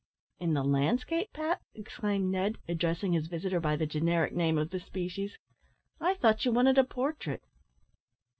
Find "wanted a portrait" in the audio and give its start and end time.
6.51-7.43